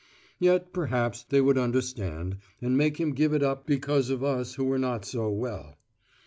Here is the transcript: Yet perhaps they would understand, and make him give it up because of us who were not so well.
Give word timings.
Yet 0.39 0.73
perhaps 0.73 1.21
they 1.23 1.41
would 1.41 1.59
understand, 1.59 2.37
and 2.59 2.75
make 2.75 2.97
him 2.97 3.11
give 3.13 3.33
it 3.35 3.43
up 3.43 3.67
because 3.67 4.09
of 4.09 4.23
us 4.23 4.55
who 4.55 4.63
were 4.63 4.79
not 4.79 5.05
so 5.05 5.29
well. 5.29 5.77